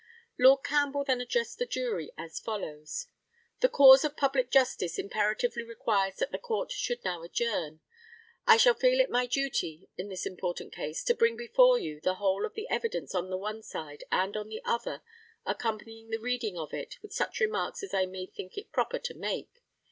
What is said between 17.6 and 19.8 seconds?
as I may think it proper to make.